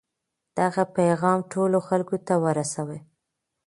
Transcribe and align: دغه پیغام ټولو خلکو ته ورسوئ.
دغه 0.57 0.83
پیغام 0.97 1.39
ټولو 1.53 1.77
خلکو 1.87 2.15
ته 2.27 2.33
ورسوئ. 2.43 2.99